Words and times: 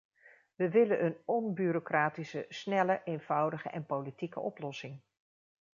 We 0.55 0.69
willen 0.69 1.05
een 1.05 1.17
onbureaucratische, 1.25 2.45
snelle, 2.49 3.01
eenvoudige 3.03 3.69
en 3.69 3.85
politieke 3.85 4.39
oplossing. 4.39 5.01